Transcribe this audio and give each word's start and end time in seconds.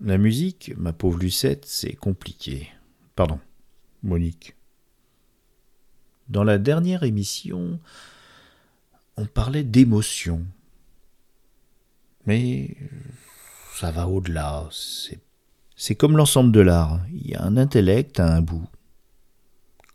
La 0.00 0.16
musique, 0.16 0.72
ma 0.76 0.92
pauvre 0.92 1.18
Lucette, 1.18 1.66
c'est 1.66 1.94
compliqué. 1.94 2.70
Pardon, 3.16 3.40
Monique. 4.04 4.54
Dans 6.28 6.44
la 6.44 6.58
dernière 6.58 7.02
émission, 7.02 7.80
on 9.16 9.26
parlait 9.26 9.64
d'émotion. 9.64 10.46
Mais 12.26 12.76
ça 13.74 13.90
va 13.90 14.06
au-delà. 14.06 14.68
C'est, 15.74 15.94
comme 15.96 16.16
l'ensemble 16.16 16.52
de 16.52 16.60
l'art. 16.60 17.00
Il 17.10 17.26
y 17.26 17.34
a 17.34 17.42
un 17.42 17.56
intellect 17.56 18.20
à 18.20 18.36
un 18.36 18.40
bout. 18.40 18.68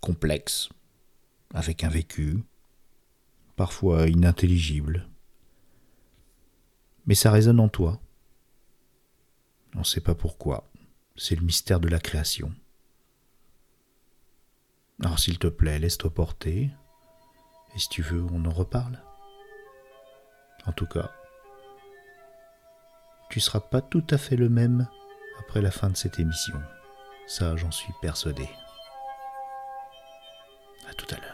Complexe. 0.02 0.68
Avec 1.54 1.86
un 1.86 1.90
vécu. 1.90 2.44
Parfois 3.56 4.10
inintelligible. 4.10 5.08
Mais 7.06 7.16
ça 7.16 7.32
résonne 7.32 7.62
en 7.62 7.70
toi. 7.70 8.02
On 9.76 9.80
ne 9.80 9.84
sait 9.84 10.02
pas 10.02 10.16
pourquoi. 10.16 10.70
C'est 11.16 11.36
le 11.36 11.46
mystère 11.46 11.80
de 11.80 11.88
la 11.88 12.00
création. 12.00 12.54
Alors 15.02 15.20
s'il 15.20 15.40
te 15.40 15.48
plaît, 15.48 15.80
laisse-toi 15.80 16.14
porter. 16.14 16.72
Et 17.76 17.80
si 17.80 17.90
tu 17.90 18.02
veux, 18.02 18.24
on 18.32 18.46
en 18.46 18.52
reparle. 18.52 19.02
En 20.66 20.72
tout 20.72 20.86
cas, 20.86 21.12
tu 23.30 23.40
seras 23.40 23.60
pas 23.60 23.82
tout 23.82 24.06
à 24.12 24.18
fait 24.18 24.36
le 24.36 24.48
même 24.48 24.88
après 25.40 25.62
la 25.62 25.72
fin 25.72 25.90
de 25.90 25.98
cette 25.98 26.20
émission. 26.20 26.62
Ça, 27.28 27.56
j'en 27.56 27.72
suis 27.72 27.94
persuadé. 28.02 28.48
À 30.90 30.94
tout 30.94 31.08
à 31.10 31.20
l'heure. 31.20 31.33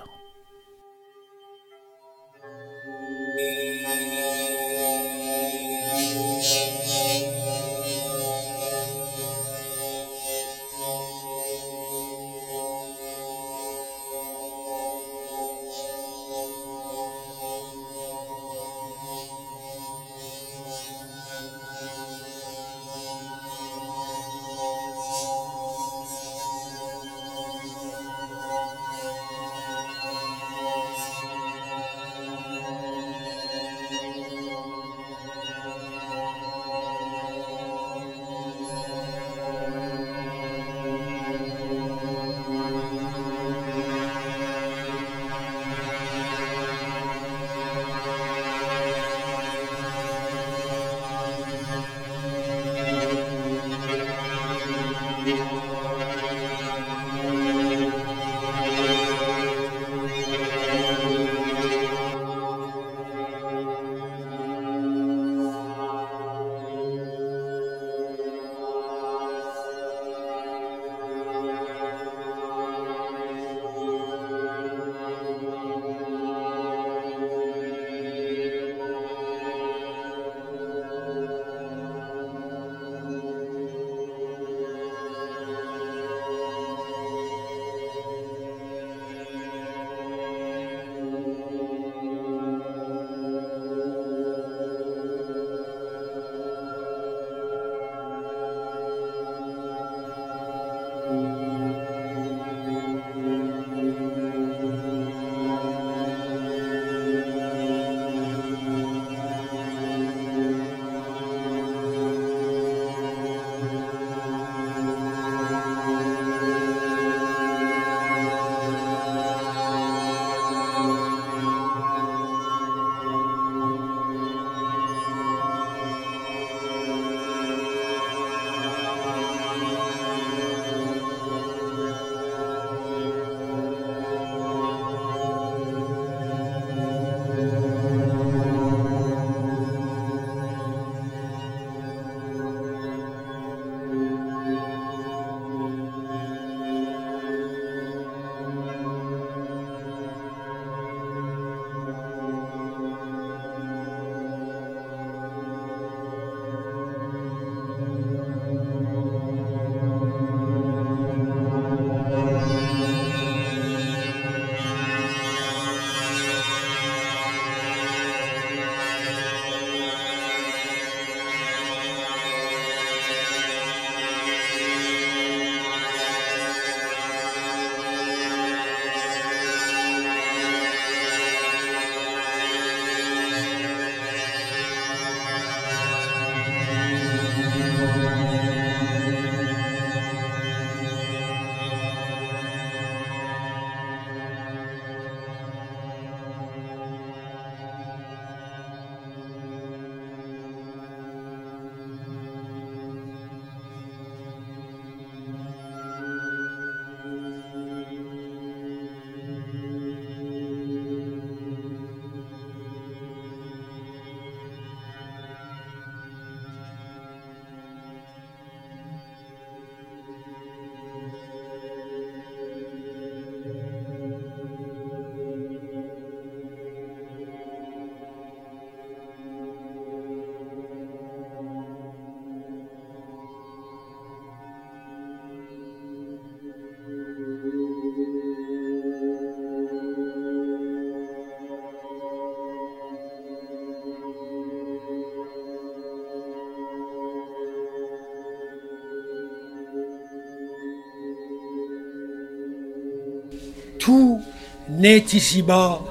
N'est 254.79 255.05
ici-bas 255.11 255.81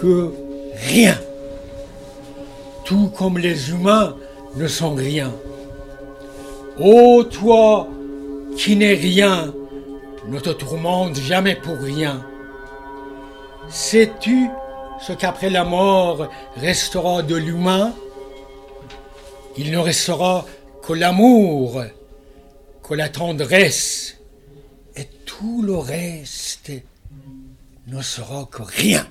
que 0.00 0.32
rien. 0.86 1.18
Tout 2.84 3.08
comme 3.08 3.38
les 3.38 3.70
humains 3.70 4.16
ne 4.54 4.68
sont 4.68 4.94
rien. 4.94 5.32
Ô 6.78 7.24
toi 7.24 7.88
qui 8.56 8.76
n'es 8.76 8.94
rien, 8.94 9.52
ne 10.28 10.38
te 10.38 10.50
tourmente 10.50 11.16
jamais 11.16 11.56
pour 11.56 11.76
rien. 11.76 12.24
Sais-tu 13.68 14.48
ce 15.00 15.12
qu'après 15.12 15.50
la 15.50 15.64
mort 15.64 16.28
restera 16.56 17.22
de 17.22 17.34
l'humain? 17.34 17.92
Il 19.56 19.72
ne 19.72 19.78
restera 19.78 20.44
que 20.86 20.92
l'amour, 20.92 21.82
que 22.82 22.94
la 22.94 23.08
tendresse, 23.08 24.18
et 24.96 25.08
tout 25.26 25.62
le 25.62 25.76
reste 25.76 26.70
ne 27.94 28.02
sera 28.02 28.44
que 28.50 28.62
rien. 28.62 29.06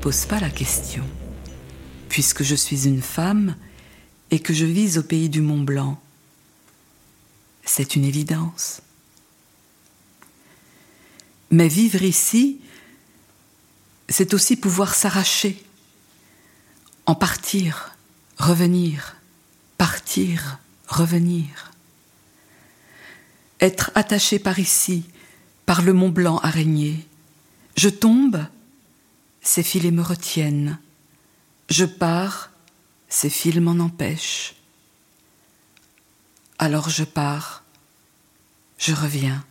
Pose 0.00 0.24
pas 0.24 0.40
la 0.40 0.48
question, 0.48 1.06
puisque 2.08 2.42
je 2.42 2.54
suis 2.54 2.88
une 2.88 3.02
femme 3.02 3.54
et 4.30 4.40
que 4.40 4.54
je 4.54 4.64
vis 4.64 4.96
au 4.96 5.02
pays 5.02 5.28
du 5.28 5.42
Mont 5.42 5.60
Blanc. 5.60 6.00
C'est 7.64 7.96
une 7.96 8.04
évidence. 8.04 8.80
Mais 11.50 11.68
vivre 11.68 12.02
ici, 12.02 12.60
c'est 14.08 14.32
aussi 14.32 14.56
pouvoir 14.56 14.94
s'arracher, 14.94 15.62
en 17.04 17.14
partir, 17.14 17.94
revenir, 18.38 19.16
partir, 19.76 20.58
revenir. 20.88 21.72
Être 23.60 23.90
attaché 23.94 24.38
par 24.38 24.58
ici, 24.58 25.04
par 25.66 25.82
le 25.82 25.92
Mont 25.92 26.08
Blanc 26.08 26.38
araignée. 26.38 27.06
Je 27.76 27.90
tombe, 27.90 28.46
ces 29.42 29.62
filets 29.62 29.90
me 29.90 30.02
retiennent. 30.02 30.78
Je 31.68 31.84
pars, 31.84 32.50
ces 33.08 33.30
fils 33.30 33.60
m'en 33.60 33.78
empêchent. 33.78 34.54
Alors 36.58 36.88
je 36.88 37.04
pars, 37.04 37.64
je 38.78 38.92
reviens. 38.92 39.44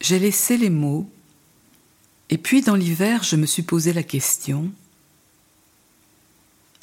J'ai 0.00 0.18
laissé 0.18 0.56
les 0.56 0.70
mots, 0.70 1.08
et 2.28 2.38
puis 2.38 2.60
dans 2.60 2.74
l'hiver, 2.74 3.22
je 3.22 3.36
me 3.36 3.46
suis 3.46 3.62
posé 3.62 3.92
la 3.92 4.02
question 4.02 4.72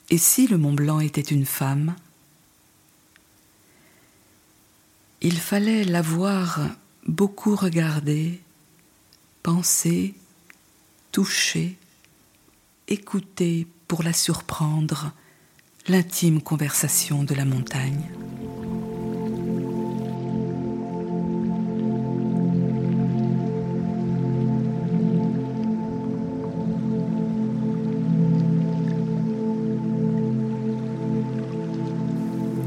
et 0.09 0.17
si 0.17 0.47
le 0.47 0.57
Mont 0.57 0.73
Blanc 0.73 0.99
était 0.99 1.21
une 1.21 1.45
femme? 1.45 1.95
Il 5.21 5.39
fallait 5.39 5.83
l'avoir 5.83 6.61
beaucoup 7.09 7.55
regardée, 7.55 8.39
pensée, 9.41 10.13
touchée, 11.11 11.75
écoutée 12.87 13.65
pour 13.87 14.03
la 14.03 14.13
surprendre, 14.13 15.11
l'intime 15.87 16.39
conversation 16.39 17.23
de 17.23 17.33
la 17.33 17.45
montagne. 17.45 18.11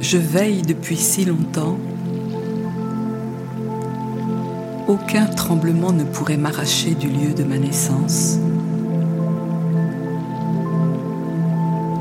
Je 0.01 0.19
veille 0.19 0.63
depuis 0.63 0.97
si 0.97 1.25
longtemps. 1.25 1.79
Aucun 4.93 5.25
tremblement 5.25 5.91
ne 5.91 6.05
pourrait 6.05 6.37
m'arracher 6.37 6.95
du 6.95 7.09
lieu 7.09 7.33
de 7.33 7.45
ma 7.45 7.57
naissance. 7.57 8.37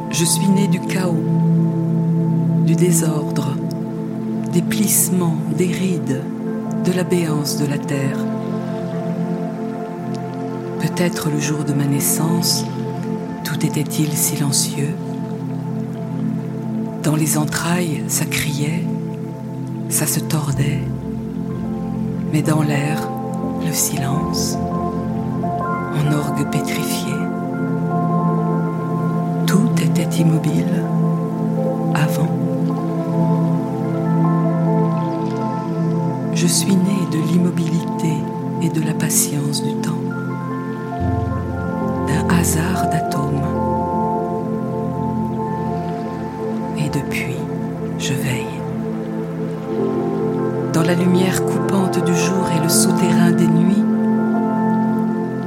Je 0.09 0.25
suis 0.25 0.49
né 0.49 0.67
du 0.67 0.81
chaos, 0.81 1.23
du 2.65 2.75
désordre, 2.75 3.55
des 4.51 4.61
plissements, 4.61 5.37
des 5.57 5.67
rides, 5.67 6.21
de 6.83 6.91
la 6.91 7.05
béance 7.05 7.57
de 7.59 7.65
la 7.65 7.77
terre. 7.77 8.17
Peut-être 10.81 11.29
le 11.29 11.39
jour 11.39 11.63
de 11.63 11.71
ma 11.71 11.85
naissance, 11.85 12.65
tout 13.45 13.65
était-il 13.65 14.11
silencieux. 14.11 14.95
Dans 17.03 17.15
les 17.15 17.37
entrailles, 17.37 18.03
ça 18.09 18.25
criait, 18.25 18.83
ça 19.87 20.05
se 20.05 20.19
tordait, 20.19 20.81
mais 22.31 22.41
dans 22.41 22.61
l'air, 22.61 23.09
le 23.65 23.73
silence, 23.73 24.57
en 25.43 26.13
orgue 26.13 26.49
pétrifié. 26.51 27.13
Tout 29.45 29.69
était 29.81 30.17
immobile 30.17 30.83
avant. 31.93 32.29
Je 36.33 36.47
suis 36.47 36.75
né 36.75 36.99
de 37.11 37.17
l'immobilité 37.31 38.13
et 38.61 38.69
de 38.69 38.85
la 38.85 38.93
patience 38.93 39.63
du 39.63 39.73
temps, 39.81 40.01
d'un 42.07 42.35
hasard 42.35 42.89
d'atomes. 42.89 43.61
depuis, 46.93 47.35
je 47.97 48.13
veille. 48.13 48.45
Dans 50.73 50.83
la 50.83 50.93
lumière 50.93 51.43
du 51.99 52.15
jour 52.15 52.47
et 52.55 52.63
le 52.63 52.69
souterrain 52.69 53.31
des 53.31 53.47
nuits, 53.47 53.83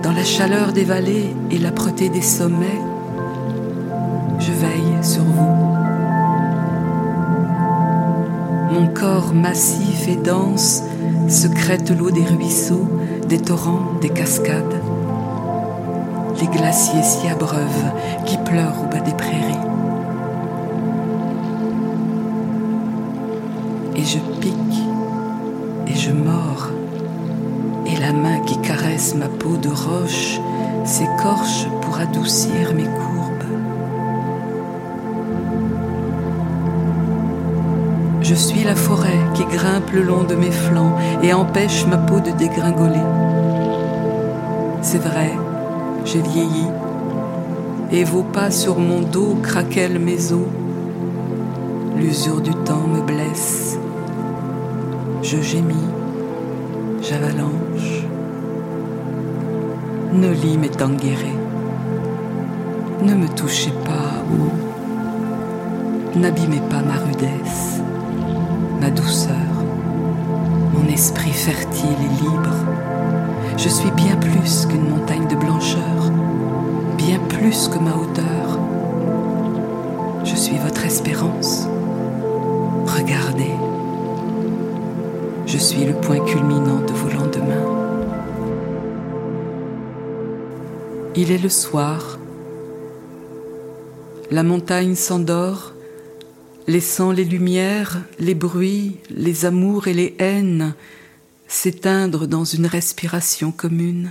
dans 0.02 0.12
la 0.12 0.24
chaleur 0.24 0.72
des 0.72 0.84
vallées 0.84 1.34
et 1.50 1.58
l'âpreté 1.58 2.08
des 2.08 2.20
sommets, 2.20 2.80
je 4.38 4.52
veille 4.52 5.02
sur 5.02 5.22
vous. 5.22 5.74
Mon 8.72 8.88
corps 8.88 9.32
massif 9.32 10.06
et 10.08 10.16
dense 10.16 10.82
secrète 11.28 11.90
l'eau 11.90 12.10
des 12.10 12.24
ruisseaux, 12.24 12.88
des 13.28 13.38
torrents, 13.38 13.98
des 14.00 14.10
cascades. 14.10 14.82
Les 16.40 16.46
glaciers 16.48 17.02
s'y 17.02 17.28
abreuvent 17.28 17.92
qui 18.26 18.36
pleurent 18.38 18.82
au 18.84 18.92
bas 18.92 19.00
des 19.00 19.14
prairies. 19.14 19.54
et 23.96 24.04
je 24.04 24.18
pique 24.40 24.83
je 26.04 26.12
mords, 26.12 26.68
et 27.86 27.98
la 27.98 28.12
main 28.12 28.40
qui 28.40 28.58
caresse 28.60 29.14
ma 29.14 29.26
peau 29.26 29.56
de 29.56 29.70
roche 29.70 30.38
s'écorche 30.84 31.66
pour 31.80 31.98
adoucir 31.98 32.74
mes 32.74 32.84
courbes. 32.84 33.48
Je 38.20 38.34
suis 38.34 38.64
la 38.64 38.74
forêt 38.74 39.18
qui 39.32 39.44
grimpe 39.46 39.90
le 39.94 40.02
long 40.02 40.24
de 40.24 40.34
mes 40.34 40.50
flancs 40.50 40.94
et 41.22 41.32
empêche 41.32 41.86
ma 41.86 41.96
peau 41.96 42.20
de 42.20 42.32
dégringoler. 42.32 43.06
C'est 44.82 45.02
vrai, 45.02 45.32
j'ai 46.04 46.20
vieilli, 46.20 46.66
et 47.92 48.04
vos 48.04 48.24
pas 48.24 48.50
sur 48.50 48.78
mon 48.78 49.00
dos 49.00 49.38
craquellent 49.42 50.00
mes 50.00 50.32
os. 50.32 50.48
L'usure 51.96 52.42
du 52.42 52.50
temps 52.50 52.86
me 52.92 53.00
blesse 53.00 53.78
je 55.24 55.40
gémis, 55.40 55.88
j'avalanche. 57.00 58.04
Noli 60.12 60.58
m'est 60.58 60.82
enguerré. 60.82 61.32
Ne 63.02 63.14
me 63.14 63.26
touchez 63.28 63.72
pas 63.86 64.22
ou 64.30 66.18
n'abîmez 66.18 66.60
pas 66.68 66.82
ma 66.82 66.96
rudesse, 67.06 67.80
ma 68.82 68.90
douceur, 68.90 69.54
mon 70.74 70.86
esprit 70.92 71.32
fertile 71.32 71.96
et 72.00 72.22
libre. 72.22 72.56
Je 73.56 73.70
suis 73.70 73.90
bien 73.92 74.16
plus 74.16 74.66
qu'une 74.66 74.90
montagne 74.90 75.26
de 75.26 75.36
blancheur, 75.36 76.12
bien 76.98 77.18
plus 77.30 77.68
que 77.68 77.78
ma 77.78 77.92
hauteur. 77.96 78.58
Je 80.22 80.36
suis 80.36 80.58
votre 80.58 80.84
espérance. 80.84 81.66
Regardez. 82.86 83.54
Je 85.54 85.60
suis 85.60 85.84
le 85.84 85.94
point 85.94 86.18
culminant 86.24 86.80
de 86.80 86.92
vos 86.92 87.10
lendemains. 87.10 87.64
Il 91.14 91.30
est 91.30 91.38
le 91.38 91.48
soir. 91.48 92.18
La 94.32 94.42
montagne 94.42 94.96
s'endort, 94.96 95.72
laissant 96.66 97.12
les 97.12 97.22
lumières, 97.22 98.02
les 98.18 98.34
bruits, 98.34 98.96
les 99.10 99.44
amours 99.44 99.86
et 99.86 99.94
les 99.94 100.16
haines 100.18 100.74
s'éteindre 101.46 102.26
dans 102.26 102.44
une 102.44 102.66
respiration 102.66 103.52
commune. 103.52 104.10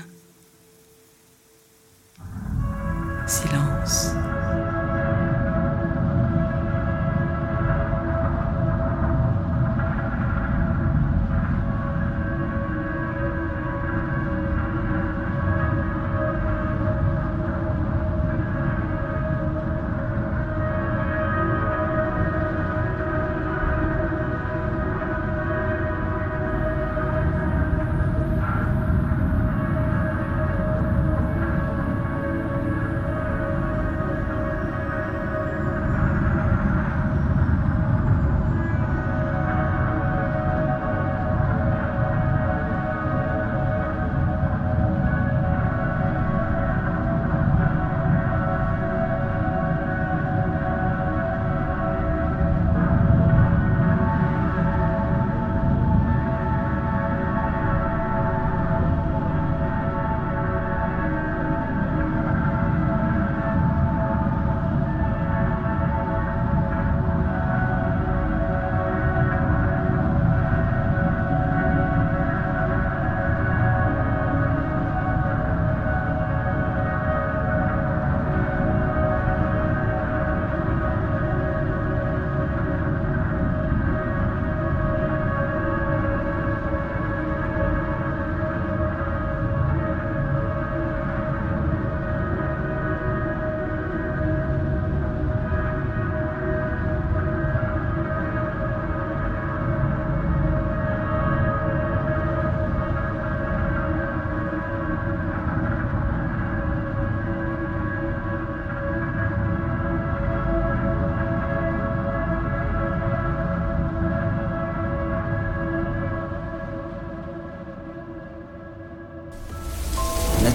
Silence. 3.27 3.72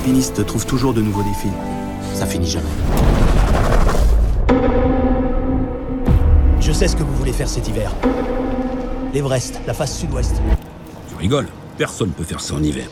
Alpinistes 0.09 0.47
trouvent 0.47 0.65
toujours 0.65 0.95
de 0.95 1.03
nouveaux 1.03 1.23
défis. 1.23 1.51
Ça 2.15 2.25
finit 2.25 2.49
jamais. 2.49 2.65
Je 6.61 6.73
sais 6.73 6.89
ce 6.89 6.97
que 6.97 7.03
vous 7.03 7.15
voulez 7.17 7.33
faire 7.33 7.49
cet 7.49 7.69
hiver. 7.69 7.93
L'Everest, 9.13 9.61
la 9.67 9.75
face 9.75 9.99
sud-ouest. 9.99 10.41
Tu 11.11 11.15
rigoles 11.17 11.49
Personne 11.77 12.11
peut 12.13 12.25
faire 12.25 12.41
ça 12.41 12.55
en 12.55 12.63
hiver. 12.63 12.89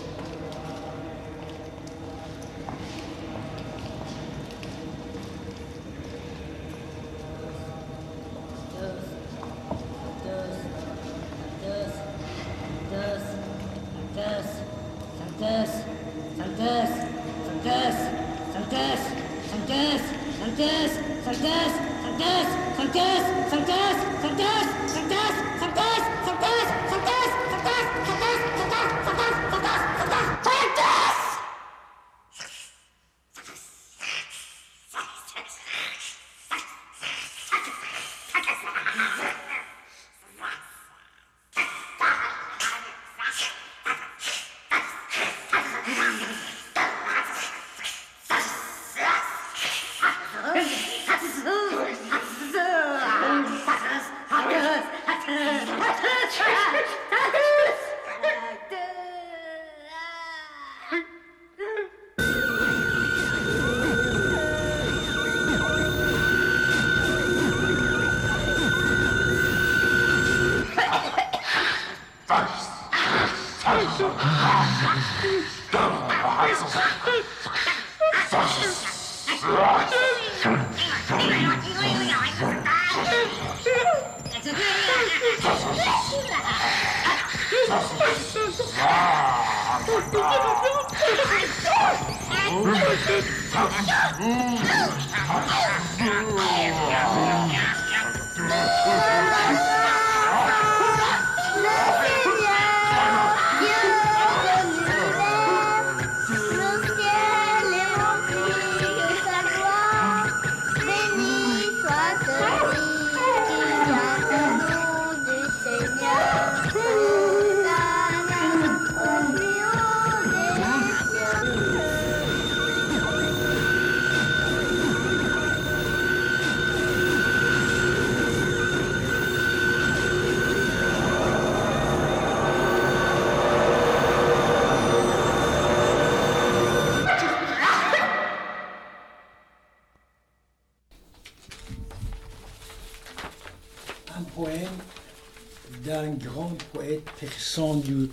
Du 147.57 148.11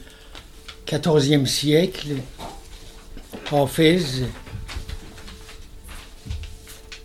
XIVe 0.88 1.46
siècle, 1.46 2.16
Hafez, 3.52 4.24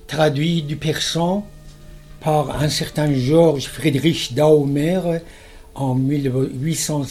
traduit 0.07 0.62
du 0.62 0.77
persan 0.77 1.46
par 2.20 2.62
un 2.62 2.68
certain 2.68 3.12
Georges 3.12 3.66
Friedrich 3.66 4.35
Daumer 4.35 5.18
en 5.74 5.94
1800 5.94 7.03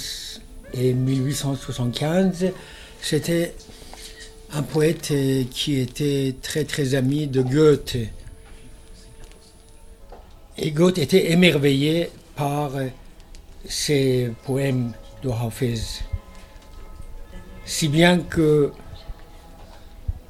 et 0.74 0.94
1875. 0.94 2.54
C'était 3.02 3.54
un 4.54 4.64
poète 4.64 5.14
qui 5.52 5.80
était 5.80 6.36
très 6.42 6.64
très 6.64 6.96
ami 6.96 7.28
de 7.28 7.42
Goethe. 7.42 7.98
Et 10.58 10.72
Goethe 10.72 10.98
était 10.98 11.32
émerveillé 11.32 12.10
par 12.36 12.72
ses 13.68 14.32
poèmes 14.46 14.94
de 15.24 15.30
Hafez. 15.30 16.04
Si 17.66 17.88
bien 17.88 18.20
que 18.20 18.72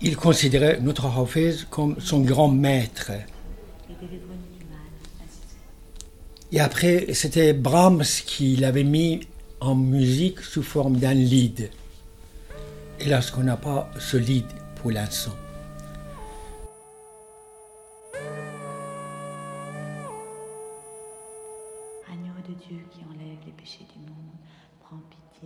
il 0.01 0.15
considérait 0.15 0.79
notre 0.79 1.05
Hafez 1.05 1.55
comme 1.69 1.99
son 1.99 2.21
grand 2.21 2.49
maître. 2.49 3.11
Et 6.51 6.59
après, 6.59 7.13
c'était 7.13 7.53
Brahms 7.53 8.03
qui 8.25 8.55
l'avait 8.55 8.83
mis 8.83 9.21
en 9.59 9.75
musique 9.75 10.39
sous 10.41 10.63
forme 10.63 10.97
d'un 10.97 11.13
lead. 11.13 11.69
Hélas, 12.99 13.31
qu'on 13.31 13.43
n'a 13.43 13.57
pas 13.57 13.89
ce 13.99 14.17
lead 14.17 14.45
pour 14.75 14.91
l'instant. 14.91 15.35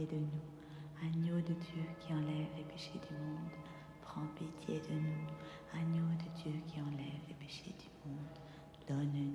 De 0.06 0.16
nous. 0.16 0.42
Agneau 1.04 1.38
de 1.42 1.54
Dieu 1.54 1.84
qui 2.00 2.14
enlève 2.14 2.50
les 2.56 2.64
péchés 2.64 3.00
du 3.08 3.14
monde, 3.16 3.52
prends 4.02 4.28
pitié 4.36 4.80
de 4.80 4.94
nous. 4.94 5.28
Agneau 5.74 6.08
de 6.18 6.42
Dieu 6.42 6.54
qui 6.68 6.80
enlève 6.82 7.22
les 7.28 7.34
péchés 7.36 7.74
du 7.80 8.10
monde, 8.10 8.28
donne-nous 8.88 9.31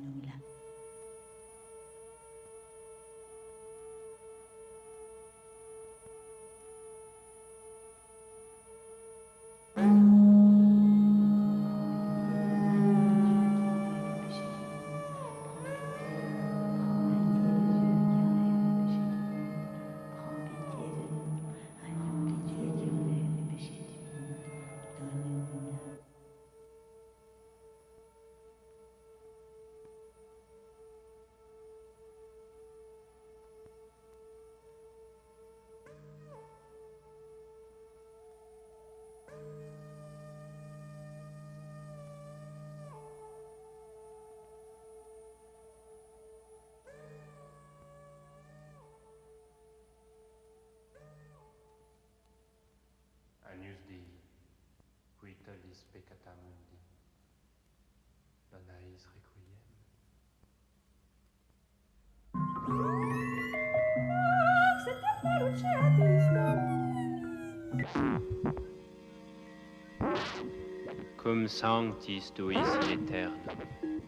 Sanctis 71.48 72.30
tuis 72.34 72.56
in 72.56 72.90
aeternum, 72.90 74.00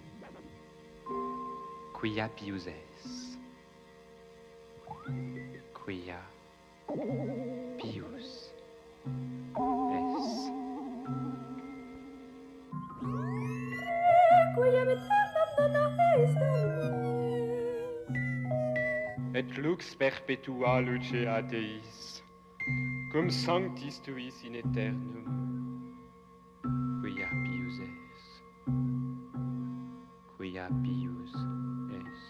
quia 1.94 2.28
pius 2.34 2.66
es, 2.66 3.38
quia 5.72 6.20
pius 7.78 8.24
es. 8.24 8.50
Dona 15.56 15.88
est. 16.18 16.48
Et 19.34 19.56
lux 19.58 19.94
perpetua 19.94 20.80
luce 20.80 21.26
a 21.26 21.40
Deis, 21.42 22.22
cum 23.12 23.30
sanctis 23.30 24.00
tuis 24.00 24.42
in 24.44 24.56
aeternum, 24.56 25.97
quia 27.08 27.28
pius 27.42 27.76
es 27.80 28.24
quia 30.36 30.66
pius 30.82 31.32
es 31.98 32.24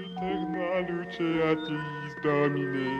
Eterna 0.00 0.68
luce 0.88 1.28
atis 1.50 2.12
Domine, 2.22 2.90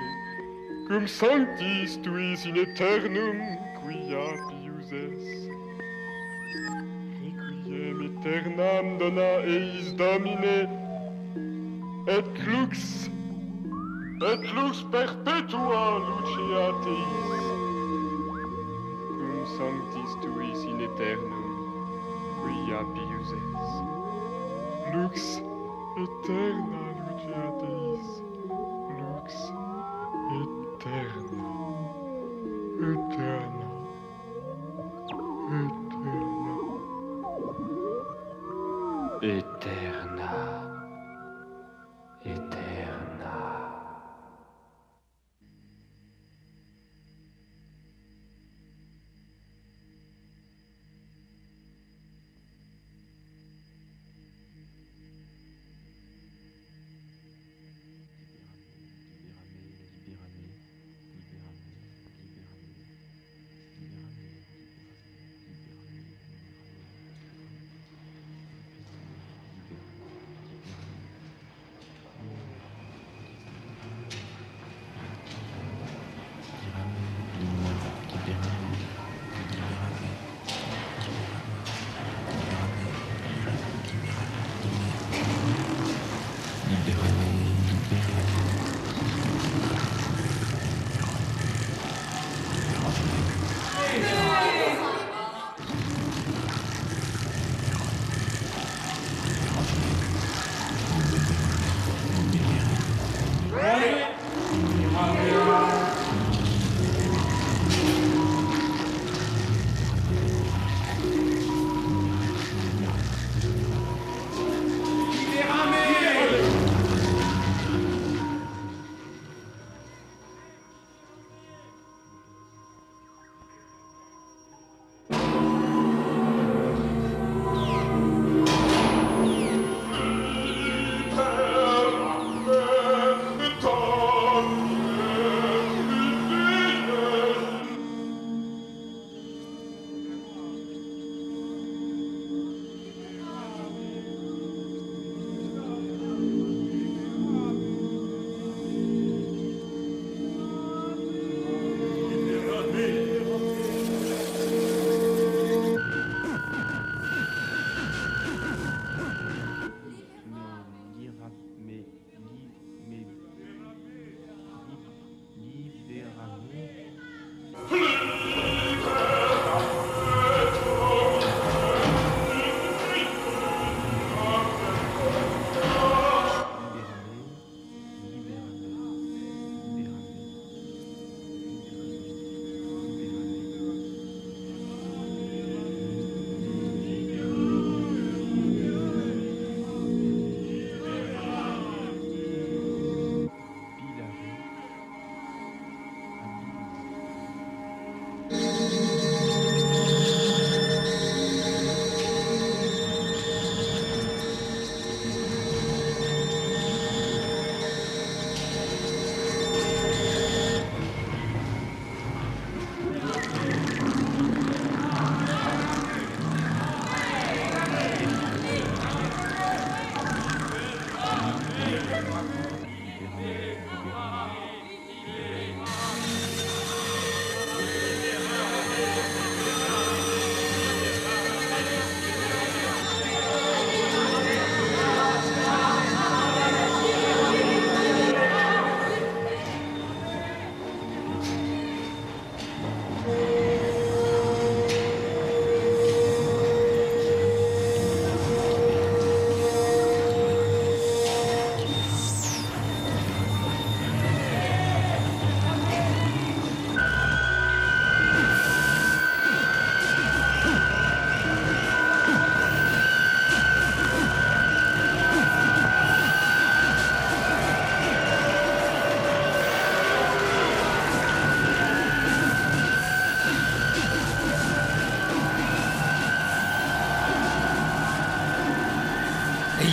cum 0.88 1.06
sanctis 1.06 1.98
tuis 2.04 2.46
in 2.46 2.56
aeternum 2.62 3.42
quia 3.82 4.24
pius 4.46 4.92
es. 5.02 5.26
Requiem 7.18 8.00
aeternam 8.06 8.98
dona 9.02 9.30
eis 9.56 9.92
Domine, 10.00 10.58
et 12.16 12.42
lux 12.46 13.10
et 14.20 14.52
lux 14.54 14.82
perpetua 14.90 15.98
lucea 16.06 16.72
Teis. 16.82 17.44
Cum 19.08 19.46
sanctis 19.56 20.12
tuis 20.22 20.64
in 20.64 20.80
aeternum, 20.80 21.86
quia 22.42 22.80
pius 22.94 23.30
es? 23.32 23.70
Lux 24.92 25.42
eterna 26.02 26.82
lucea 26.98 27.46
Teis. 27.60 28.08
Lux 28.98 29.26
eterna, 30.40 31.50
eterna, 32.90 33.70
eterna. 35.60 36.38
Eterna. 39.22 39.57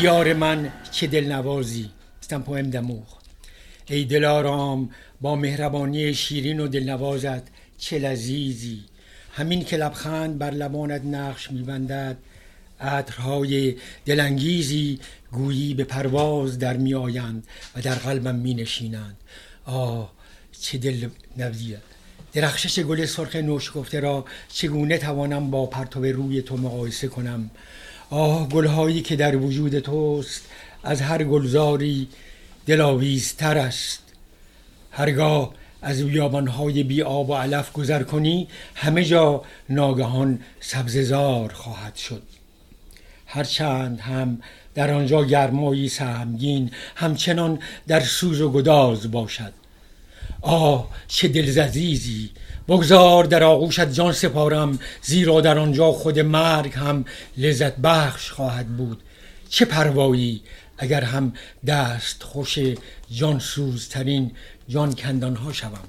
یار 0.01 0.33
من 0.33 0.71
چه 0.91 1.07
دلنوازی 1.07 1.89
un 2.31 2.39
poème 2.39 2.69
d'amour 2.69 3.21
ای 3.89 4.05
دلارام 4.05 4.89
با 5.21 5.35
مهربانی 5.35 6.13
شیرین 6.13 6.59
و 6.59 6.67
دلنوازت 6.67 7.41
چه 7.77 7.99
لذیذی. 7.99 8.83
همین 9.33 9.65
که 9.65 9.77
لبخند 9.77 10.37
بر 10.37 10.51
لبانت 10.51 11.05
نقش 11.05 11.51
میبندد 11.51 12.17
عطرهای 12.79 13.75
دلانگیزی 14.05 14.99
گویی 15.31 15.73
به 15.73 15.83
پرواز 15.83 16.59
در 16.59 16.77
می 16.77 16.93
آیند 16.93 17.47
و 17.75 17.81
در 17.81 17.95
قلبم 17.95 18.35
می 18.35 18.53
نشینند 18.53 19.17
آه 19.65 20.13
چه 20.61 20.77
دل 20.77 21.09
نویه 21.37 21.77
درخشش 22.33 22.79
گل 22.79 23.05
سرخ 23.05 23.35
نوشکفته 23.35 23.99
را 23.99 24.25
چگونه 24.49 24.97
توانم 24.97 25.51
با 25.51 25.65
پرتو 25.65 26.03
روی 26.03 26.41
تو 26.41 26.57
مقایسه 26.57 27.07
کنم؟ 27.07 27.49
آه 28.09 28.49
گلهایی 28.49 29.01
که 29.01 29.15
در 29.15 29.35
وجود 29.35 29.79
توست 29.79 30.41
از 30.83 31.01
هر 31.01 31.23
گلزاری 31.23 32.07
دلاویزتر 32.65 33.57
است. 33.57 33.99
هرگاه 34.91 35.53
از 35.81 36.03
بیابانهای 36.03 36.83
بی 36.83 37.01
آب 37.01 37.29
و 37.29 37.33
علف 37.33 37.71
گذر 37.71 38.03
کنی 38.03 38.47
همه 38.75 39.03
جا 39.03 39.41
ناگهان 39.69 40.39
سبززار 40.59 41.53
خواهد 41.53 41.95
شد. 41.95 42.23
هرچند 43.27 43.99
هم 43.99 44.41
در 44.75 44.91
آنجا 44.91 45.23
گرمایی 45.23 45.89
سهمگین 45.89 46.71
همچنان 46.95 47.59
در 47.87 47.99
سوز 47.99 48.41
و 48.41 48.51
گداز 48.51 49.11
باشد. 49.11 49.53
آه 50.41 50.89
چه 51.07 51.27
دلزدیزی 51.27 52.29
بگذار 52.67 53.23
در 53.23 53.43
آغوشت 53.43 53.93
جان 53.93 54.13
سپارم 54.13 54.79
زیرا 55.01 55.41
در 55.41 55.57
آنجا 55.57 55.91
خود 55.91 56.19
مرگ 56.19 56.73
هم 56.73 57.05
لذت 57.37 57.75
بخش 57.75 58.31
خواهد 58.31 58.67
بود. 58.77 59.03
چه 59.49 59.65
پروایی 59.65 60.41
اگر 60.77 61.01
هم 61.01 61.33
دست 61.67 62.23
خوش 62.23 62.59
جان 63.11 63.39
سوزترین 63.39 64.31
جان 64.69 64.93
کندان 64.93 65.35
ها 65.35 65.53
شوم؟ 65.53 65.79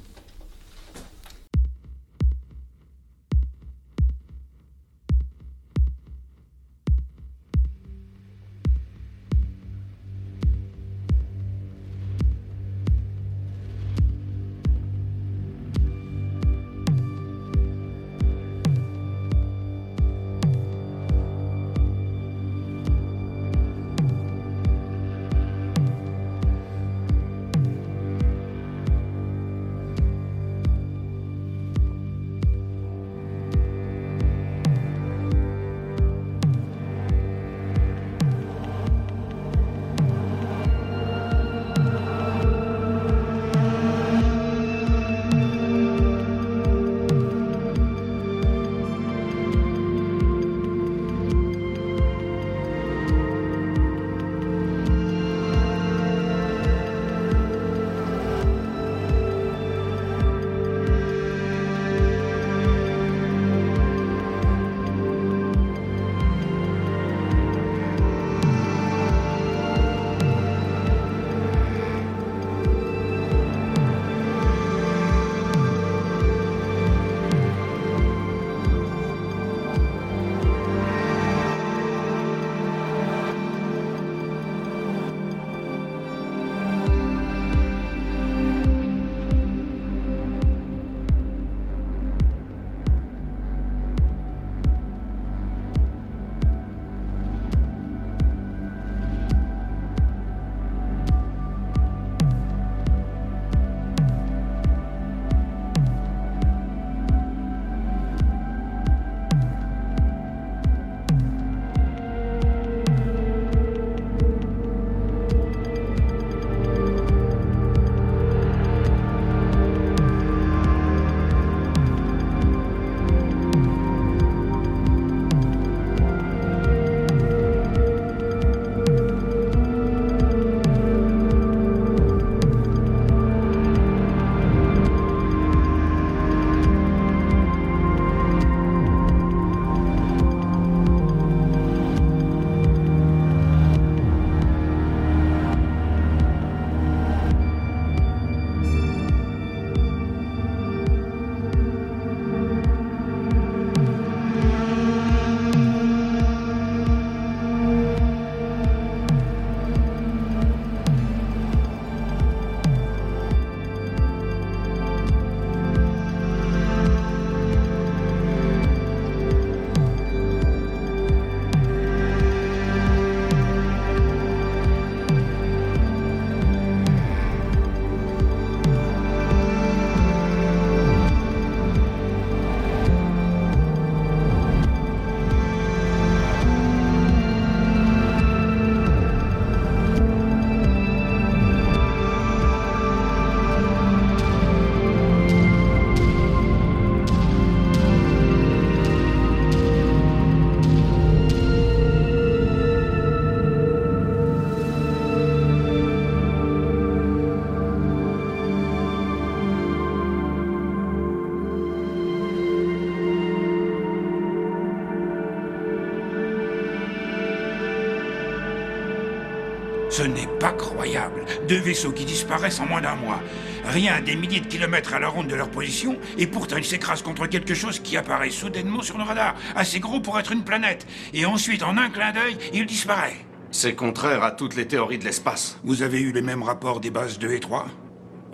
Deux 221.49 221.61
vaisseaux 221.61 221.93
qui 221.93 222.05
disparaissent 222.05 222.59
en 222.59 222.67
moins 222.67 222.81
d'un 222.81 222.97
mois. 222.97 223.21
Rien 223.67 224.01
des 224.01 224.17
milliers 224.17 224.41
de 224.41 224.47
kilomètres 224.47 224.95
à 224.95 224.99
la 224.99 225.09
ronde 225.09 225.29
de 225.29 225.35
leur 225.37 225.49
position, 225.49 225.97
et 226.19 226.27
pourtant 226.27 226.57
ils 226.57 226.65
s'écrasent 226.65 227.03
contre 227.03 227.27
quelque 227.29 227.55
chose 227.55 227.79
qui 227.79 227.97
apparaît 227.97 228.31
soudainement 228.31 228.83
sur 228.83 228.99
nos 228.99 229.05
radars, 229.05 229.37
assez 229.55 229.79
gros 229.79 230.01
pour 230.01 230.19
être 230.19 230.33
une 230.33 230.43
planète. 230.43 230.87
Et 231.15 231.25
ensuite, 231.25 231.63
en 231.63 231.77
un 231.77 231.89
clin 231.91 232.13
d'œil, 232.13 232.37
il 232.53 232.67
disparaît. 232.67 233.17
C'est 233.53 233.75
contraire 233.77 234.25
à 234.25 234.33
toutes 234.33 234.57
les 234.57 234.67
théories 234.67 234.99
de 234.99 235.05
l'espace. 235.05 235.59
Vous 235.63 235.83
avez 235.83 236.01
eu 236.01 236.11
les 236.11 236.23
mêmes 236.23 236.43
rapports 236.43 236.81
des 236.81 236.91
bases 236.91 237.19
2 237.19 237.33
et 237.33 237.41
3 237.41 237.67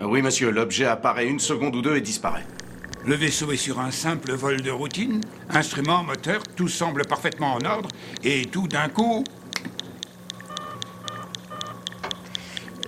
Oui, 0.01 0.23
monsieur, 0.23 0.49
l'objet 0.49 0.85
apparaît 0.85 1.27
une 1.27 1.39
seconde 1.39 1.75
ou 1.75 1.81
deux 1.81 1.95
et 1.95 2.01
disparaît. 2.01 2.45
Le 3.05 3.15
vaisseau 3.15 3.51
est 3.51 3.57
sur 3.57 3.79
un 3.79 3.91
simple 3.91 4.31
vol 4.31 4.61
de 4.61 4.71
routine. 4.71 5.21
Instruments, 5.49 6.03
moteur, 6.03 6.41
tout 6.55 6.67
semble 6.67 7.05
parfaitement 7.05 7.53
en 7.53 7.65
ordre. 7.65 7.89
Et 8.23 8.45
tout 8.45 8.67
d'un 8.67 8.89
coup... 8.89 9.23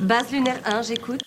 Base 0.02 0.32
lunaire 0.32 0.60
1, 0.66 0.82
j'écoute. 0.82 1.22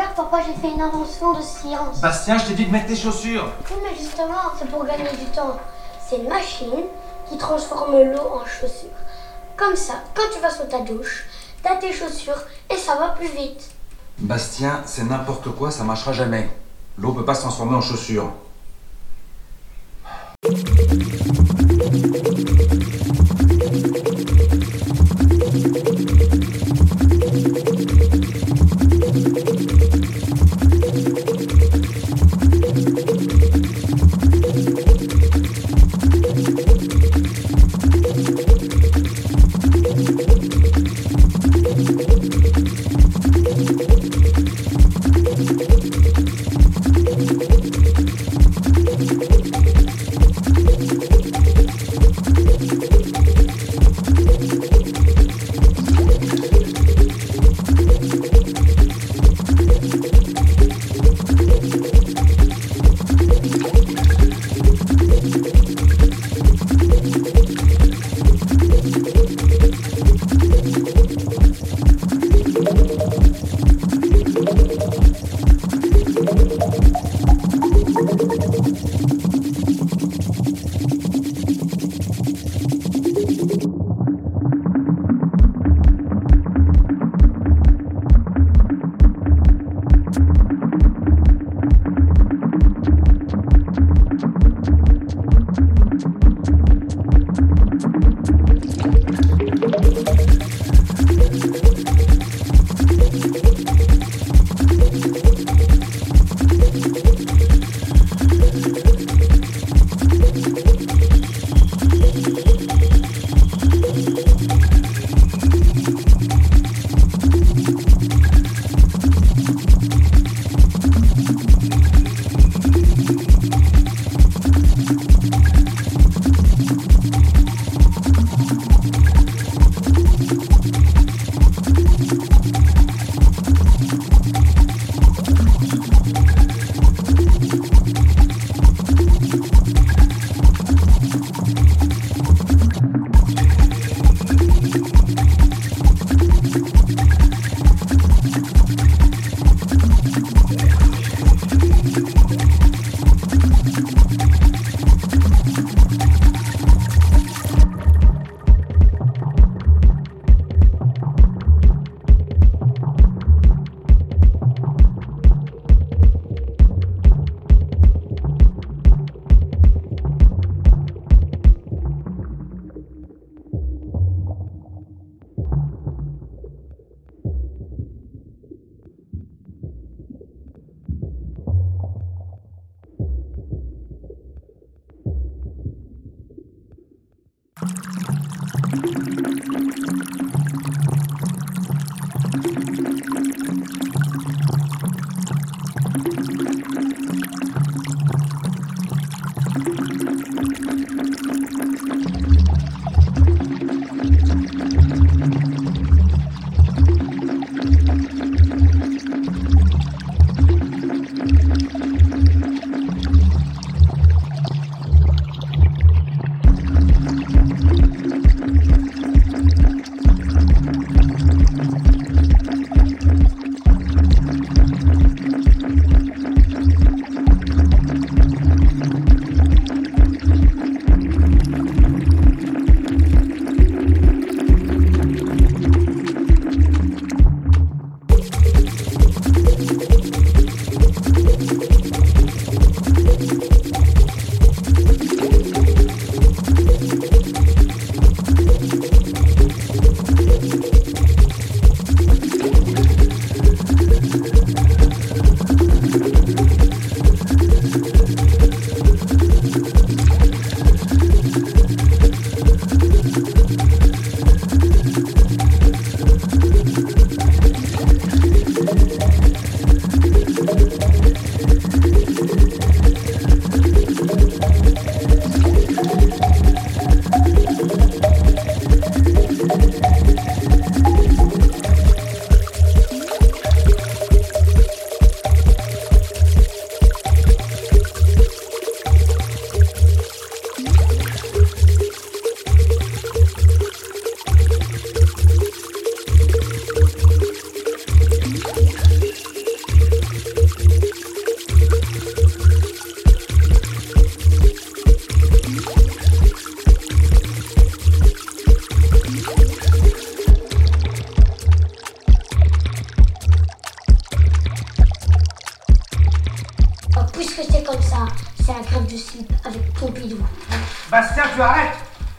Regarde, 0.00 0.16
papa, 0.16 0.38
j'ai 0.46 0.58
fait 0.58 0.74
une 0.74 0.80
invention 0.80 1.34
de 1.34 1.42
science. 1.42 2.00
Bastien, 2.00 2.38
je 2.38 2.46
t'ai 2.46 2.54
dit 2.54 2.64
de 2.64 2.70
mettre 2.70 2.86
tes 2.86 2.96
chaussures. 2.96 3.50
Oui, 3.70 3.76
mais 3.82 3.94
justement, 3.94 4.50
c'est 4.58 4.66
pour 4.70 4.86
gagner 4.86 5.10
du 5.10 5.26
temps. 5.26 5.58
C'est 6.08 6.16
une 6.16 6.28
machine 6.28 6.84
qui 7.28 7.36
transforme 7.36 7.92
l'eau 7.92 8.32
en 8.32 8.46
chaussures. 8.46 8.88
Comme 9.58 9.76
ça, 9.76 9.96
quand 10.14 10.22
tu 10.32 10.40
vas 10.40 10.48
sous 10.48 10.64
ta 10.64 10.80
douche, 10.80 11.26
t'as 11.62 11.76
tes 11.76 11.92
chaussures 11.92 12.42
et 12.70 12.78
ça 12.78 12.94
va 12.94 13.08
plus 13.08 13.28
vite. 13.28 13.72
Bastien, 14.16 14.80
c'est 14.86 15.04
n'importe 15.04 15.50
quoi, 15.50 15.70
ça 15.70 15.84
marchera 15.84 16.14
jamais. 16.14 16.48
L'eau 16.96 17.12
peut 17.12 17.26
pas 17.26 17.34
se 17.34 17.42
transformer 17.42 17.76
en 17.76 17.82
chaussures. 17.82 18.32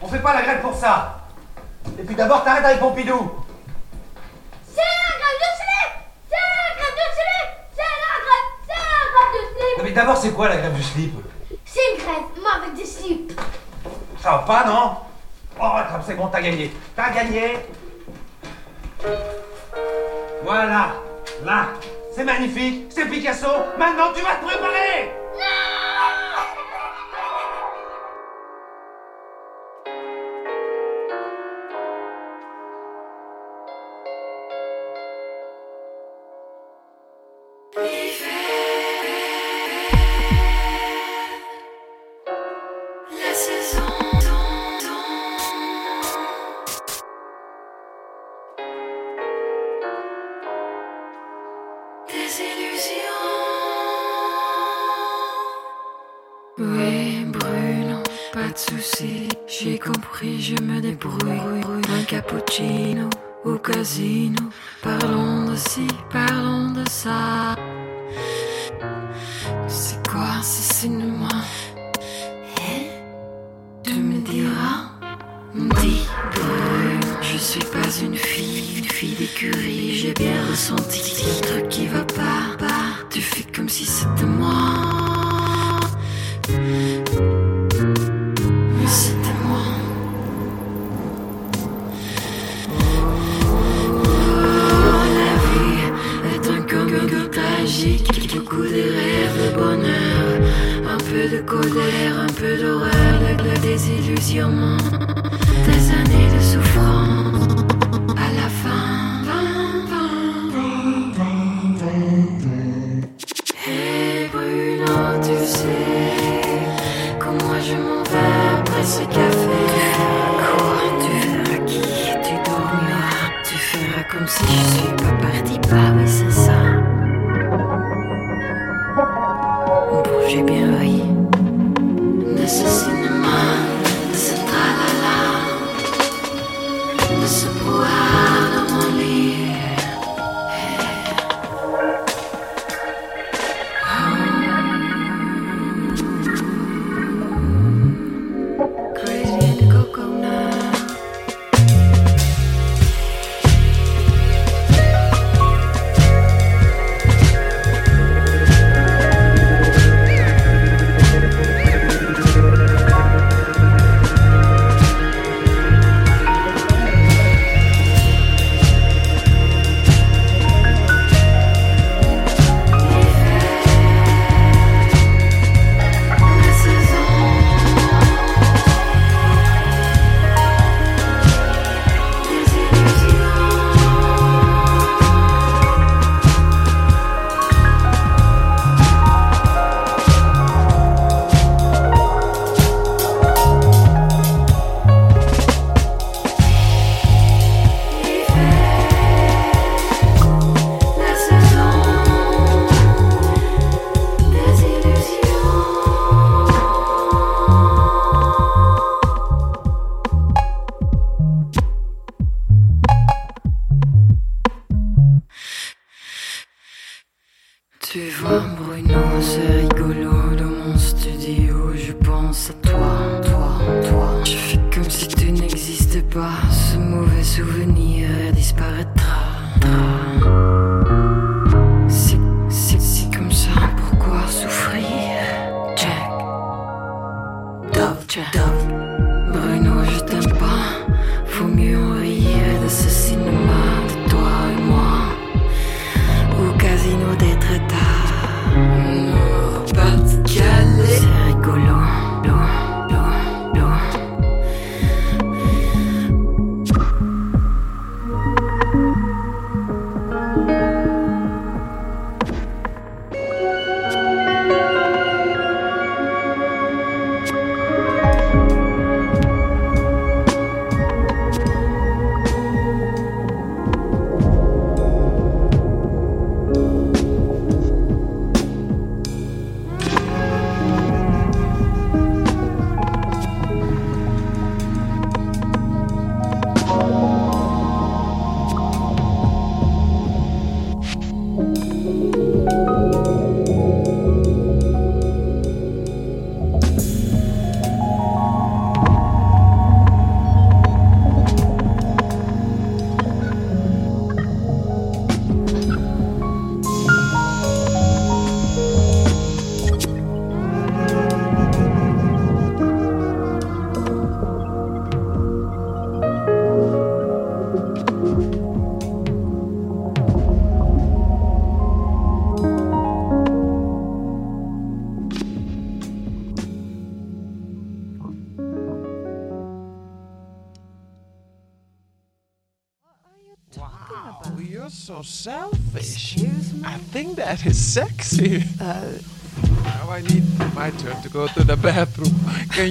On 0.02 0.08
fait 0.08 0.18
pas 0.18 0.34
la 0.34 0.42
grève 0.42 0.60
pour 0.60 0.74
ça. 0.74 1.20
Et 1.98 2.02
puis 2.02 2.14
d'abord, 2.14 2.42
t'arrêtes 2.44 2.64
avec 2.64 2.80
Pompidou. 2.80 3.30
C'est 4.66 4.80
la 4.80 5.18
grève 5.18 5.38
du 5.38 5.50
slip 5.56 5.92
C'est 6.28 6.36
la 6.36 6.74
grève 6.74 6.94
du 6.94 7.08
slip 7.14 7.48
C'est 7.76 7.82
la 7.82 8.14
grève 8.24 8.48
C'est 8.66 8.74
la 8.74 9.02
grève 9.12 9.32
du 9.32 9.42
slip 9.54 9.82
mais 9.82 9.90
d'abord, 9.92 10.16
c'est 10.16 10.32
quoi 10.32 10.48
la 10.48 10.56
grève 10.56 10.74
du 10.74 10.82
slip? 10.82 11.12
C'est 11.64 11.80
une 11.92 12.02
grève, 12.02 12.22
moi 12.40 12.52
avec 12.62 12.74
des 12.74 12.84
slips. 12.84 13.40
Ça 14.20 14.30
va 14.32 14.38
pas, 14.38 14.64
non? 14.64 14.96
Oh, 15.60 15.72
c'est 16.06 16.14
bon, 16.14 16.28
t'as 16.28 16.40
gagné. 16.40 16.72
T'as 16.94 17.10
gagné. 17.10 17.58
Voilà. 20.44 20.92
Là. 21.44 21.66
C'est 22.14 22.24
magnifique. 22.24 22.86
C'est 22.90 23.06
Picasso. 23.06 23.48
Maintenant, 23.78 24.12
tu 24.14 24.22
vas 24.22 24.36
te 24.36 24.44
préparer 24.44 25.21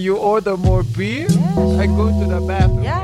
you 0.01 0.17
order 0.17 0.57
more 0.57 0.83
beer? 0.83 1.27
I 1.29 1.85
go 1.85 2.09
to 2.09 2.25
the 2.27 2.41
bathroom. 2.47 2.83
In 2.83 3.00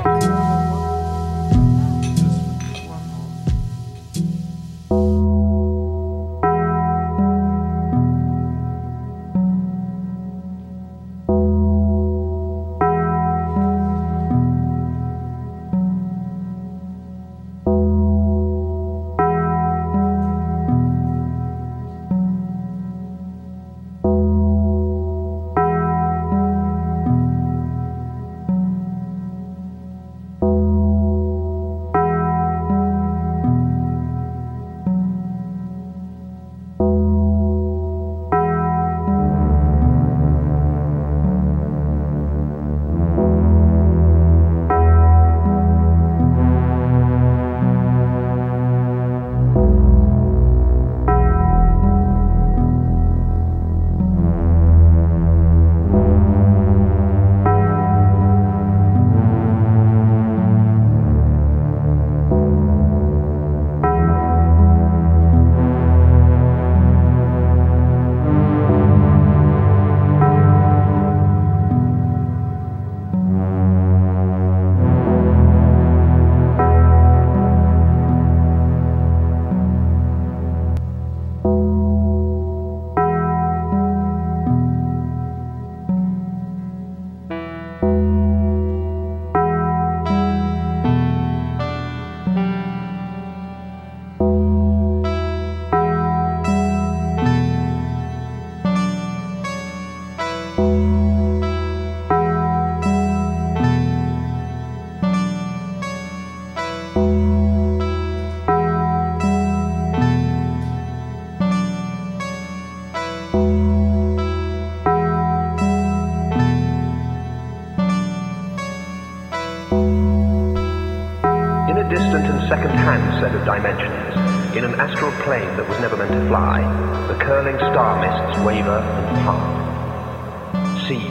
dimensions, 123.58 124.56
in 124.56 124.64
an 124.64 124.78
astral 124.80 125.12
plane 125.26 125.50
that 125.58 125.68
was 125.68 125.80
never 125.80 125.98
meant 125.98 126.12
to 126.12 126.28
fly, 126.30 126.62
the 127.08 127.18
curling 127.18 127.58
star 127.58 127.98
mists 127.98 128.38
waver 128.46 128.78
and 128.78 129.26
part. 129.26 130.86
See, 130.88 131.10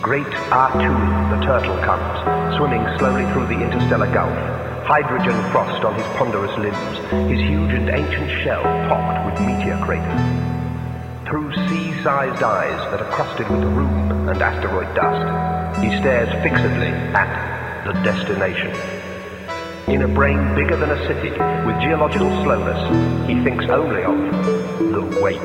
great 0.00 0.32
Artui, 0.48 1.04
the 1.28 1.44
turtle, 1.44 1.76
comes, 1.84 2.56
swimming 2.56 2.82
slowly 2.96 3.28
through 3.32 3.48
the 3.52 3.60
interstellar 3.60 4.08
gulf, 4.14 4.32
hydrogen 4.88 5.36
frost 5.52 5.84
on 5.84 5.94
his 5.94 6.06
ponderous 6.16 6.56
limbs, 6.56 6.96
his 7.28 7.40
huge 7.44 7.76
and 7.76 7.90
ancient 7.90 8.30
shell 8.42 8.64
pocked 8.88 9.26
with 9.28 9.46
meteor 9.46 9.76
craters. 9.84 10.24
Through 11.28 11.52
sea-sized 11.68 12.42
eyes 12.42 12.80
that 12.90 13.02
are 13.02 13.12
crusted 13.12 13.48
with 13.50 13.60
rheum 13.60 14.28
and 14.28 14.40
asteroid 14.40 14.88
dust, 14.96 15.84
he 15.84 15.88
stares 16.00 16.32
fixedly 16.42 16.88
at 17.12 17.84
the 17.84 17.92
destination. 18.00 18.72
In 19.86 20.00
a 20.00 20.08
brain 20.08 20.54
bigger 20.54 20.76
than 20.76 20.90
a 20.90 21.06
city, 21.06 21.28
with 21.28 21.78
geological 21.82 22.30
slowness, 22.42 23.28
he 23.28 23.36
thinks 23.44 23.66
only 23.68 24.02
of 24.02 24.16
the 24.80 25.20
weight. 25.20 25.44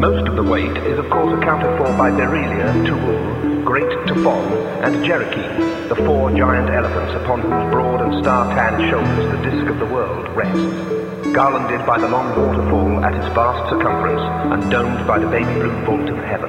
Most 0.00 0.26
of 0.26 0.36
the 0.36 0.42
weight 0.42 0.74
is 0.88 0.98
of 0.98 1.10
course 1.10 1.38
accounted 1.38 1.76
for 1.76 1.92
by 1.98 2.10
Berelia, 2.10 2.72
Tuhul, 2.88 3.62
Great 3.62 3.90
Tufon, 4.08 4.48
and 4.82 5.04
Cherokee, 5.04 5.88
the 5.88 5.96
four 5.96 6.30
giant 6.30 6.70
elephants 6.70 7.12
upon 7.22 7.42
whose 7.42 7.70
broad 7.70 8.00
and 8.00 8.24
star-tanned 8.24 8.88
shoulders 8.88 9.30
the 9.30 9.50
disk 9.50 9.68
of 9.68 9.78
the 9.78 9.92
world 9.92 10.26
rests, 10.34 11.34
garlanded 11.34 11.84
by 11.84 11.98
the 11.98 12.08
long 12.08 12.30
waterfall 12.30 13.04
at 13.04 13.12
its 13.12 13.28
vast 13.34 13.68
circumference 13.68 14.22
and 14.50 14.70
domed 14.70 15.06
by 15.06 15.18
the 15.18 15.28
baby 15.28 15.52
blue 15.60 15.84
vault 15.84 16.08
of 16.08 16.16
heaven. 16.24 16.48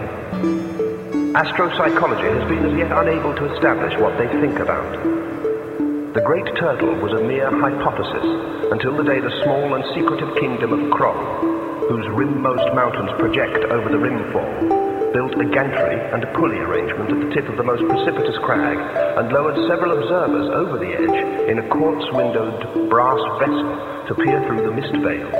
Astropsychology 1.35 2.31
has 2.39 2.47
been 2.47 2.65
as 2.65 2.77
yet 2.77 2.91
unable 2.95 3.35
to 3.35 3.53
establish 3.53 3.99
what 3.99 4.17
they 4.17 4.27
think 4.39 4.57
about. 4.59 5.50
The 6.11 6.27
Great 6.27 6.43
Turtle 6.59 6.91
was 6.99 7.15
a 7.15 7.23
mere 7.23 7.47
hypothesis 7.47 8.27
until 8.67 8.97
the 8.99 9.07
day 9.07 9.23
the 9.23 9.31
small 9.47 9.79
and 9.79 9.85
secretive 9.95 10.35
kingdom 10.35 10.75
of 10.75 10.91
Kron, 10.91 11.87
whose 11.87 12.03
rimmost 12.11 12.67
mountains 12.75 13.15
project 13.15 13.63
over 13.71 13.87
the 13.87 13.95
rimfall, 13.95 15.15
built 15.15 15.39
a 15.39 15.47
gantry 15.47 15.95
and 16.11 16.21
a 16.21 16.33
pulley 16.35 16.59
arrangement 16.59 17.15
at 17.15 17.19
the 17.23 17.31
tip 17.33 17.47
of 17.47 17.55
the 17.55 17.63
most 17.63 17.87
precipitous 17.87 18.35
crag 18.43 18.75
and 18.75 19.31
lowered 19.31 19.55
several 19.71 19.95
observers 19.95 20.51
over 20.51 20.75
the 20.83 20.91
edge 20.91 21.47
in 21.47 21.59
a 21.63 21.67
quartz-windowed 21.71 22.89
brass 22.89 23.23
vessel 23.39 23.71
to 24.11 24.15
peer 24.19 24.43
through 24.51 24.67
the 24.67 24.75
mist 24.75 24.91
veils. 24.99 25.39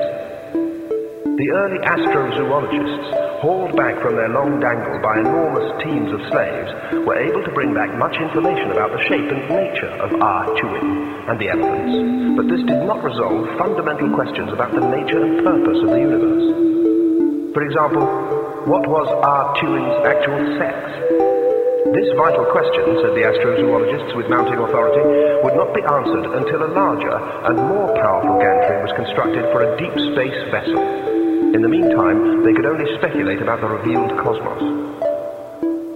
The 1.36 1.52
early 1.52 1.84
astrozoologists, 1.84 3.21
hauled 3.42 3.76
back 3.76 3.98
from 4.06 4.14
their 4.16 4.30
long 4.30 4.62
dangle 4.62 5.02
by 5.02 5.18
enormous 5.18 5.66
teams 5.82 6.14
of 6.14 6.22
slaves, 6.30 6.70
were 7.10 7.18
able 7.18 7.42
to 7.42 7.50
bring 7.58 7.74
back 7.74 7.90
much 7.98 8.14
information 8.22 8.70
about 8.70 8.94
the 8.94 9.02
shape 9.10 9.26
and 9.34 9.42
nature 9.50 9.90
of 9.98 10.14
ah 10.22 10.46
Ar-Tuin 10.46 11.26
and 11.26 11.42
the 11.42 11.50
elephants, 11.50 12.38
but 12.38 12.46
this 12.46 12.62
did 12.70 12.86
not 12.86 13.02
resolve 13.02 13.50
fundamental 13.58 14.14
questions 14.14 14.54
about 14.54 14.70
the 14.78 14.86
nature 14.94 15.26
and 15.26 15.42
purpose 15.42 15.82
of 15.82 15.90
the 15.90 15.98
universe. 16.06 16.46
For 17.58 17.66
example, 17.66 18.06
what 18.70 18.86
was 18.86 19.10
ah 19.10 19.50
Ar-Tuin's 19.50 19.98
actual 20.06 20.38
sex? 20.62 20.78
This 21.98 22.14
vital 22.14 22.46
question, 22.54 22.94
said 23.02 23.18
the 23.18 23.26
astrozoologists 23.26 24.14
with 24.14 24.30
mounting 24.30 24.62
authority, 24.62 25.02
would 25.42 25.58
not 25.58 25.74
be 25.74 25.82
answered 25.82 26.30
until 26.30 26.62
a 26.62 26.70
larger 26.78 27.18
and 27.50 27.58
more 27.58 27.90
powerful 27.98 28.38
gantry 28.38 28.86
was 28.86 28.94
constructed 28.94 29.50
for 29.50 29.66
a 29.66 29.74
deep 29.82 29.98
space 30.14 30.40
vessel. 30.54 31.21
In 31.52 31.62
the 31.62 31.68
meantime, 31.68 32.44
they 32.44 32.54
could 32.54 32.66
only 32.66 32.88
speculate 32.96 33.42
about 33.42 33.60
the 33.60 33.68
revealed 33.68 34.16
cosmos. 34.24 34.64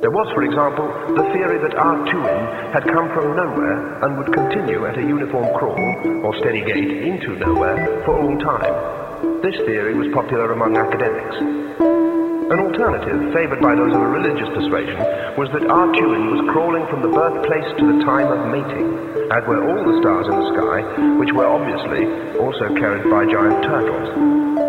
There 0.04 0.12
was, 0.12 0.28
for 0.36 0.44
example, 0.44 0.84
the 1.16 1.24
theory 1.32 1.64
that 1.64 1.80
Artuin 1.80 2.74
had 2.76 2.84
come 2.84 3.08
from 3.16 3.40
nowhere 3.40 4.04
and 4.04 4.18
would 4.18 4.34
continue 4.36 4.86
at 4.86 5.00
a 5.00 5.02
uniform 5.02 5.48
crawl, 5.56 5.80
or 6.28 6.36
steady 6.44 6.60
gait, 6.60 7.08
into 7.08 7.40
nowhere 7.40 8.04
for 8.04 8.20
all 8.20 8.38
time. 8.44 9.42
This 9.42 9.56
theory 9.64 9.96
was 9.96 10.12
popular 10.12 10.52
among 10.52 10.76
academics. 10.76 11.40
An 11.40 12.60
alternative, 12.60 13.32
favoured 13.32 13.62
by 13.62 13.76
those 13.76 13.96
of 13.96 14.02
a 14.02 14.12
religious 14.12 14.52
persuasion, 14.52 15.00
was 15.40 15.48
that 15.56 15.64
Artuin 15.72 16.36
was 16.36 16.52
crawling 16.52 16.86
from 16.92 17.02
the 17.02 17.16
birthplace 17.16 17.72
to 17.80 17.96
the 17.96 18.04
time 18.04 18.28
of 18.28 18.52
mating, 18.52 18.92
as 19.32 19.48
were 19.48 19.64
all 19.64 19.84
the 19.88 20.04
stars 20.04 20.28
in 20.28 20.36
the 20.36 20.52
sky, 20.52 20.84
which 21.16 21.32
were 21.32 21.48
obviously 21.48 22.06
also 22.44 22.76
carried 22.76 23.10
by 23.10 23.24
giant 23.24 23.64
turtles. 23.64 24.65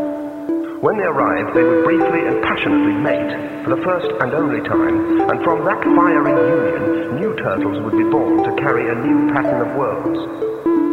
When 0.80 0.98
they 0.98 1.08
arrived, 1.08 1.56
they 1.56 1.64
would 1.64 1.84
briefly 1.84 2.20
and 2.28 2.44
passionately 2.44 2.92
mate 3.00 3.64
for 3.64 3.72
the 3.72 3.80
first 3.80 4.12
and 4.20 4.28
only 4.36 4.60
time, 4.68 5.24
and 5.24 5.42
from 5.42 5.64
that 5.64 5.80
fiery 5.80 6.36
union, 6.36 7.16
new 7.16 7.32
turtles 7.40 7.80
would 7.80 7.96
be 7.96 8.04
born 8.04 8.44
to 8.44 8.52
carry 8.60 8.84
a 8.84 8.94
new 8.94 9.32
pattern 9.32 9.64
of 9.64 9.74
worlds. 9.74 10.20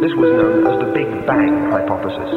This 0.00 0.16
was 0.16 0.32
known 0.40 0.66
as 0.72 0.80
the 0.80 0.90
Big 0.96 1.26
Bang 1.26 1.68
hypothesis. 1.68 2.32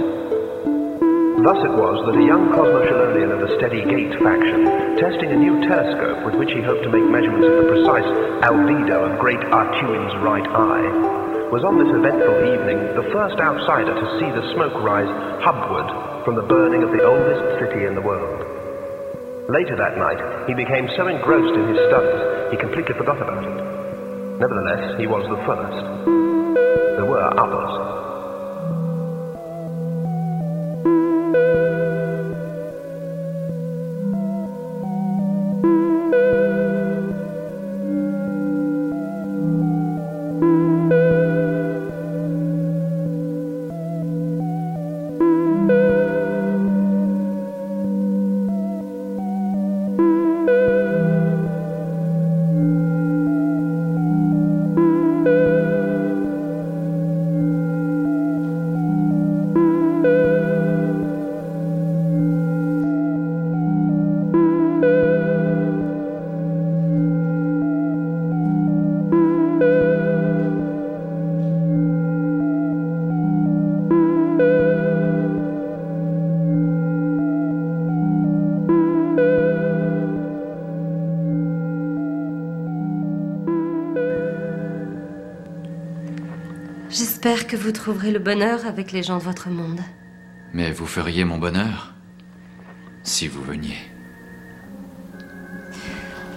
Thus 1.40 1.64
it 1.64 1.72
was 1.72 2.04
that 2.12 2.20
a 2.20 2.28
young 2.28 2.52
Cosmochelonian 2.52 3.32
of 3.32 3.40
the 3.40 3.56
Steady 3.56 3.80
Gate 3.88 4.20
faction, 4.20 5.00
testing 5.00 5.32
a 5.32 5.40
new 5.40 5.64
telescope 5.64 6.26
with 6.26 6.36
which 6.36 6.52
he 6.52 6.60
hoped 6.60 6.84
to 6.84 6.92
make 6.92 7.08
measurements 7.08 7.48
of 7.48 7.64
the 7.64 7.72
precise 7.72 8.10
albedo 8.44 9.08
of 9.08 9.20
great 9.24 9.40
Artuin's 9.56 10.12
right 10.20 10.48
eye, 10.52 11.27
was 11.52 11.64
on 11.64 11.80
this 11.80 11.88
eventful 11.88 12.44
evening 12.44 12.76
the 13.00 13.08
first 13.16 13.40
outsider 13.40 13.96
to 13.96 14.08
see 14.20 14.28
the 14.36 14.44
smoke 14.52 14.76
rise 14.84 15.08
hubward 15.40 15.88
from 16.28 16.36
the 16.36 16.44
burning 16.44 16.84
of 16.84 16.92
the 16.92 17.00
oldest 17.00 17.40
city 17.64 17.88
in 17.88 17.96
the 17.96 18.04
world. 18.04 18.44
Later 19.48 19.80
that 19.80 19.96
night, 19.96 20.20
he 20.44 20.54
became 20.54 20.92
so 21.00 21.08
engrossed 21.08 21.56
in 21.56 21.72
his 21.72 21.80
studies, 21.88 22.52
he 22.52 22.58
completely 22.60 22.96
forgot 23.00 23.22
about 23.24 23.48
it. 23.48 23.58
Nevertheless, 24.44 25.00
he 25.00 25.08
was 25.08 25.24
the 25.32 25.40
first. 25.48 25.80
There 27.00 27.08
were 27.08 27.24
others. 27.40 27.97
Que 87.48 87.56
vous 87.56 87.72
trouverez 87.72 88.12
le 88.12 88.20
bonheur 88.20 88.66
avec 88.66 88.92
les 88.92 89.04
gens 89.04 89.18
de 89.18 89.24
votre 89.24 89.50
monde. 89.50 89.80
Mais 90.54 90.72
vous 90.72 90.86
feriez 90.86 91.24
mon 91.24 91.38
bonheur 91.38 91.94
si 93.04 93.28
vous 93.28 93.42
veniez. 93.42 93.78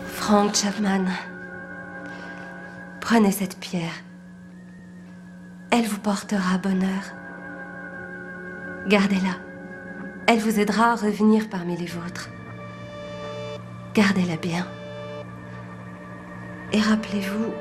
Frank 0.06 0.54
Chapman, 0.54 1.06
prenez 3.00 3.32
cette 3.32 3.58
pierre. 3.58 4.04
Elle 5.72 5.86
vous 5.86 5.98
portera 5.98 6.58
bonheur. 6.58 7.02
Gardez-la. 8.86 9.36
Elle 10.28 10.38
vous 10.38 10.60
aidera 10.60 10.92
à 10.92 10.96
revenir 10.96 11.48
parmi 11.48 11.76
les 11.76 11.86
vôtres. 11.86 12.30
Gardez-la 13.94 14.36
bien. 14.36 14.66
Et 16.72 16.80
rappelez-vous 16.80 17.52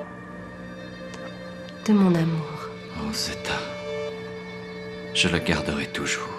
de 1.87 1.93
mon 1.93 2.13
amour. 2.13 2.59
Oh. 3.01 3.11
Je 5.13 5.27
la 5.27 5.39
garderai 5.39 5.85
toujours. 5.87 6.38